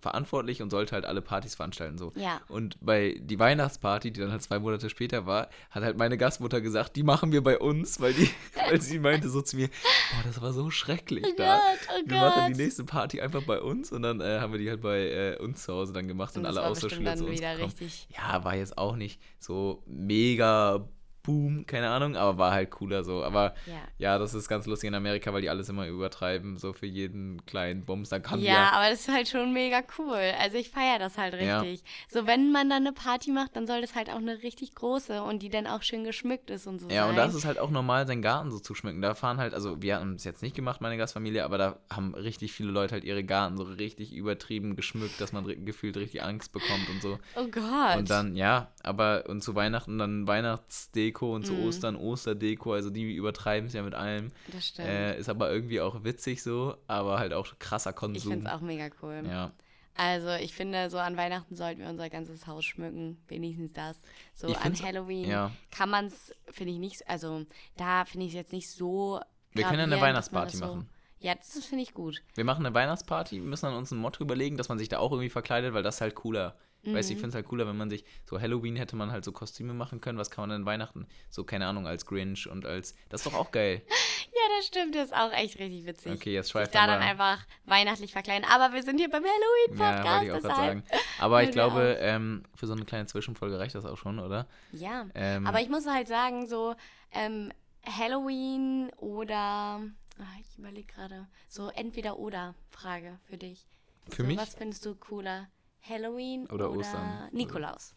[0.00, 2.12] verantwortlich und sollte halt alle Partys veranstalten so.
[2.16, 2.40] Ja.
[2.48, 6.60] Und bei die Weihnachtsparty, die dann halt zwei Monate später war, hat halt meine Gastmutter
[6.60, 8.28] gesagt, die machen wir bei uns, weil die,
[8.68, 11.56] weil sie meinte so zu mir, boah, das war so schrecklich Oh da.
[11.56, 12.60] Gott, oh wir machen die Gott.
[12.60, 15.62] nächste Party einfach bei uns und dann äh, haben wir die halt bei äh, uns
[15.62, 17.82] zu Hause dann gemacht und, Und alle dann zu uns gekommen.
[18.08, 20.88] Ja, war jetzt auch nicht so mega
[21.22, 23.22] boom, keine Ahnung, aber war halt cooler so.
[23.24, 23.74] Aber Ja.
[23.98, 27.44] ja, das ist ganz lustig in Amerika, weil die alles immer übertreiben, so für jeden
[27.46, 28.08] kleinen Bums.
[28.08, 30.32] Dann kann Ja, aber das ist halt schon mega cool.
[30.40, 31.60] Also ich feiere das halt Ja.
[31.60, 31.84] richtig.
[32.08, 35.22] So, wenn man dann eine Party macht, dann soll das halt auch eine richtig große
[35.22, 37.10] und die dann auch schön geschmückt ist und so Ja, sein.
[37.10, 39.00] und da ist es halt auch normal, seinen Garten so zu schmücken.
[39.02, 42.14] Da fahren halt, also wir haben es jetzt nicht gemacht, meine Gastfamilie, aber da haben
[42.14, 46.52] richtig viele Leute halt ihre Garten so richtig übertrieben geschmückt, dass man gefühlt richtig Angst
[46.52, 47.18] bekommt und so.
[47.36, 47.96] Oh Gott.
[47.96, 51.66] Und dann, ja, aber und zu Weihnachten dann Weihnachtsdeko und zu Mhm.
[51.66, 54.32] Ostern Osterdeko, also die übertreiben es ja mit allem.
[54.52, 54.88] das stimmt.
[54.88, 58.32] Äh, ist aber irgendwie auch witzig so, aber halt auch krasser ich Konsum.
[58.32, 59.22] finde es auch mega cool.
[59.26, 59.52] Ja.
[59.94, 63.22] Also ich finde, so an Weihnachten sollten wir unser ganzes Haus schmücken.
[63.28, 63.98] Wenigstens das.
[64.34, 65.50] So Ich an Halloween ja.
[65.70, 67.44] kann man es, finde ich nicht, also
[67.76, 69.20] da finde ich es jetzt nicht so.
[69.52, 70.88] Wir können ja eine Weihnachtsparty so, machen.
[71.20, 72.22] Ja, das finde ich gut.
[72.34, 74.98] Wir machen eine Weihnachtsparty, wir müssen dann uns ein Motto überlegen, dass man sich da
[74.98, 76.56] auch irgendwie verkleidet, weil das ist halt cooler.
[76.84, 77.20] Weißt du, ich Mhm.
[77.20, 80.00] finde es halt cooler, wenn man sich, so Halloween hätte man halt so Kostüme machen
[80.00, 81.06] können, was kann man denn Weihnachten?
[81.30, 83.82] So, keine Ahnung, als Grinch und als, das ist doch auch geil.
[84.34, 86.12] Ja, das stimmt, das ist auch echt richtig witzig.
[86.12, 88.48] Okay, jetzt Sich schweift da aber- dann einfach weihnachtlich verkleiden.
[88.50, 90.84] Aber wir sind hier beim Ja, Halloween-Podcast, wollte ich auch gerade sagen.
[91.20, 94.48] Aber ich glaube, ähm, für so eine kleine Zwischenfolge reicht das auch schon, oder?
[94.72, 96.74] Ja, Ähm, aber ich muss halt sagen, so
[97.12, 97.52] ähm,
[97.86, 103.66] Halloween oder, ah, ich überlege gerade, so entweder oder Frage für dich.
[104.08, 104.38] Für so, mich?
[104.38, 105.48] Was findest du cooler?
[105.88, 107.28] Halloween Oder oder, Ostern?
[107.32, 107.94] Nikolaus?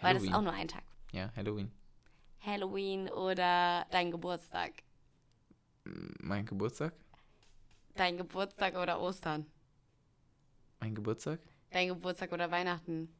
[0.00, 0.34] Weil das ist Halloween.
[0.34, 0.82] auch nur ein Tag.
[1.12, 1.70] Ja, Halloween.
[2.40, 4.72] Halloween oder dein Geburtstag?
[5.84, 6.92] Mein Geburtstag?
[7.94, 9.46] Dein Geburtstag oder Ostern?
[10.80, 11.40] Mein Geburtstag?
[11.70, 13.14] Dein Geburtstag oder Weihnachten?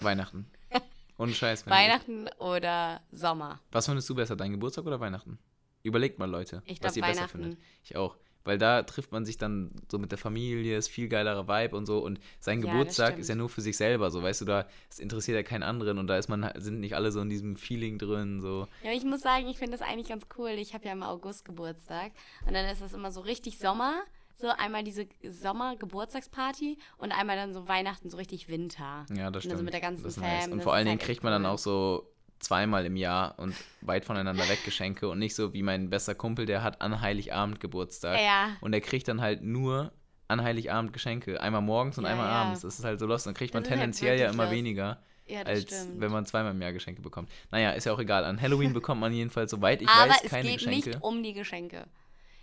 [0.00, 0.50] Weihnachten.
[1.18, 1.66] Ohne Scheiß.
[1.66, 3.60] Weihnachten oder Sommer?
[3.72, 5.38] Was findest du besser, dein Geburtstag oder Weihnachten?
[5.82, 7.58] Überlegt mal, Leute, Ich was glaub, ihr besser findet.
[7.84, 8.16] Ich auch.
[8.46, 11.86] Weil da trifft man sich dann so mit der Familie, ist viel geilerer Vibe und
[11.86, 11.98] so.
[11.98, 14.98] Und sein Ja, Geburtstag ist ja nur für sich selber, so weißt du, da es
[14.98, 17.98] interessiert ja keinen anderen und da ist man, sind nicht alle so in diesem Feeling
[17.98, 18.68] drin, so.
[18.82, 20.50] Ja, ich muss sagen, ich finde das eigentlich ganz cool.
[20.50, 22.12] Ich habe ja im August Geburtstag
[22.46, 24.02] und dann ist das immer so richtig Sommer.
[24.38, 29.06] So einmal diese Sommer-Geburtstagsparty und einmal dann so Weihnachten, so richtig Winter.
[29.16, 29.58] Ja, das stimmt.
[29.58, 30.48] so mit der ganzen das Fam, nice.
[30.48, 32.06] Und vor allen Dingen halt kriegt man dann auch so
[32.38, 36.46] zweimal im Jahr und weit voneinander weg Geschenke und nicht so wie mein bester Kumpel,
[36.46, 38.20] der hat an Heiligabend Geburtstag.
[38.20, 38.50] Ja.
[38.60, 39.92] Und der kriegt dann halt nur
[40.28, 41.40] an Heiligabend Geschenke.
[41.40, 42.32] Einmal morgens und Ja, einmal ja.
[42.42, 42.60] abends.
[42.62, 43.26] Das ist halt so lost.
[43.26, 44.54] Dann kriegt man Das ist halt tendenziell ja wirklich immer lost.
[44.56, 46.00] weniger, Ja, als stimmt.
[46.00, 47.30] wenn man zweimal im Jahr Geschenke bekommt.
[47.50, 48.24] Naja, ist ja auch egal.
[48.24, 50.88] An Halloween bekommt man jedenfalls, soweit ich aber weiß, es keine geht Geschenke.
[50.90, 51.86] nicht um die Geschenke.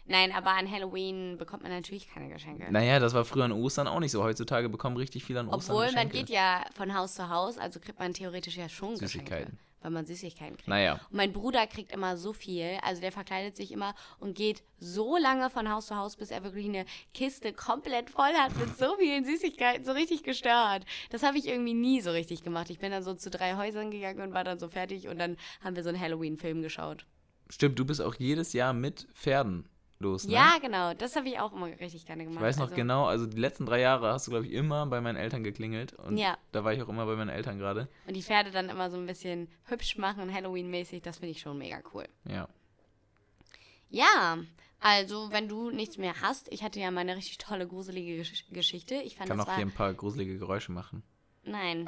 [0.06, 2.70] Nein, aber an Halloween bekommt man natürlich keine Geschenke.
[2.72, 4.22] Naja, das war früher an Ostern auch nicht so.
[4.22, 6.18] Heutzutage bekommen richtig viele an Ostern Obwohl, man Geschenke.
[6.18, 9.48] geht ja von Haus zu Haus, also kriegt man theoretisch ja schon Geschenke.
[9.84, 10.68] Weil man Süßigkeiten kriegt.
[10.68, 14.64] Naja, Und mein Bruder kriegt immer so viel, also der verkleidet sich immer und geht
[14.80, 18.78] so lange von Haus zu Haus, bis er wirklich eine Kiste komplett voll hat mit
[18.78, 20.86] so vielen Süßigkeiten, so richtig gestört.
[21.12, 22.70] Das habe ich irgendwie nie so richtig gemacht.
[22.70, 25.38] Ich bin dann so zu drei Häusern gegangen und war dann so fertig und dann
[25.62, 27.06] haben wir so einen Halloween-Film geschaut.
[27.50, 30.34] stimmt, du bist auch jedes Jahr mit Pferden los, ne?
[30.34, 32.40] Ja, genau, das habe ich auch immer richtig gerne gemacht.
[32.40, 34.86] Ich weiß noch also, genau, also die letzten drei Jahre hast du, glaube ich, immer
[34.86, 35.94] bei meinen Eltern geklingelt.
[35.94, 36.38] Und Ja.
[36.52, 37.88] da war ich auch immer bei meinen Eltern gerade.
[38.08, 41.58] Und die Pferde dann immer so ein bisschen hübsch machen, Halloween-mäßig, das finde ich schon
[41.58, 42.08] mega cool.
[42.26, 42.48] Ja.
[43.90, 44.38] Ja,
[44.80, 48.46] also wenn du nichts mehr hast, ich hatte ja mal eine richtig tolle, gruselige Gesch
[48.50, 48.96] Geschichte.
[48.96, 49.58] Ich fand kann das auch war...
[49.58, 51.04] hier ein paar gruselige Geräusche machen.
[51.44, 51.86] Nein.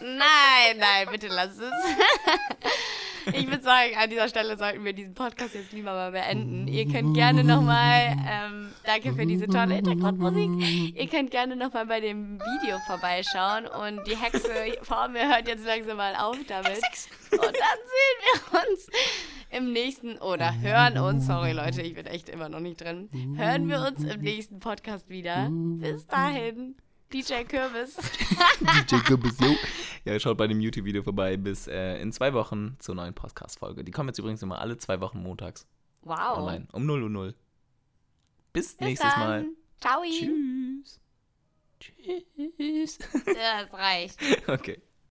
[0.00, 1.72] Nein, nein, bitte lass es.
[3.32, 6.68] Ich würde sagen, an dieser Stelle sollten wir diesen Podcast jetzt lieber mal beenden.
[6.68, 12.00] Ihr könnt gerne nochmal, ähm, danke für diese tolle Hintergrundmusik, ihr könnt gerne nochmal bei
[12.00, 14.50] dem Video vorbeischauen und die Hexe
[14.82, 16.80] vor mir hört jetzt langsam mal auf damit.
[17.32, 18.88] Und dann sehen wir uns
[19.50, 23.68] im nächsten, oder hören uns, sorry Leute, ich bin echt immer noch nicht drin, hören
[23.68, 25.48] wir uns im nächsten Podcast wieder.
[25.50, 26.76] Bis dahin,
[27.12, 27.96] DJ Kürbis.
[28.88, 29.54] DJ Kürbis, jo.
[30.04, 33.84] Ja, schaut bei dem YouTube-Video vorbei bis äh, in zwei Wochen zur neuen Podcast-Folge.
[33.84, 35.66] Die kommen jetzt übrigens immer alle zwei Wochen montags
[36.02, 36.38] Wow.
[36.38, 36.66] online.
[36.72, 37.34] Um 0 Uhr 0.
[38.52, 39.20] Bis, Bis nächstes dann.
[39.20, 39.46] Mal.
[39.80, 40.02] Ciao.
[40.02, 41.00] Tschüss.
[41.80, 42.98] Tschüss.
[43.26, 44.18] Ja, das reicht.
[44.48, 44.80] Okay.